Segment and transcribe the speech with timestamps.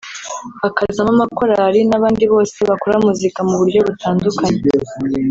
[0.61, 4.61] hakazamo amakorali n’abandi bose bakora muzika mu buryo butandukanye